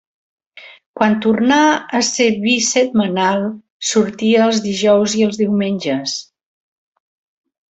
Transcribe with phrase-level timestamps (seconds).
[0.99, 1.57] Quan tornà
[1.99, 3.45] a ser bisetmanal
[3.93, 6.17] sortia els dijous i els diumenges.